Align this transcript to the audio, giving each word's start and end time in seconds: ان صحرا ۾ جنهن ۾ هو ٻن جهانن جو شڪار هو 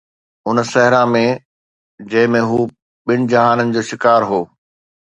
ان 0.51 0.57
صحرا 0.71 1.01
۾ 1.15 1.21
جنهن 2.15 2.33
۾ 2.39 2.43
هو 2.53 2.59
ٻن 3.05 3.19
جهانن 3.35 3.67
جو 3.77 3.81
شڪار 3.93 4.21
هو 4.33 4.41